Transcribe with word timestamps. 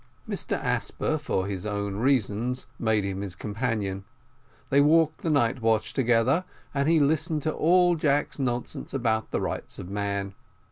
Mr 0.27 0.53
Asper, 0.53 1.19
for 1.19 1.45
his 1.45 1.63
own 1.63 1.97
reasons, 1.97 2.65
made 2.79 3.03
him 3.03 3.21
his 3.21 3.35
companion: 3.35 4.03
they 4.71 4.81
walked 4.81 5.19
the 5.21 5.29
night 5.29 5.61
watch 5.61 5.93
together, 5.93 6.43
and 6.73 6.89
he 6.89 6.99
listened 6.99 7.43
to 7.43 7.53
all 7.53 7.95
Jack's 7.95 8.39
nonsense 8.39 8.95
about 8.95 9.29
the 9.29 9.39
rights 9.41 9.77
of 9.77 9.91
man. 9.91 10.33